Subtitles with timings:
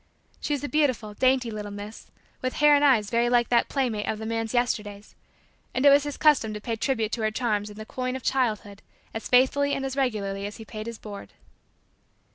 [0.39, 2.09] She was a beautiful, dainty, little miss
[2.41, 5.13] with hair and eyes very like that playmate of the man's Yesterdays
[5.75, 8.23] and it was his custom to pay tribute to her charms in the coin of
[8.23, 8.81] childhood
[9.13, 11.33] as faithfully and as regularly as he paid his board.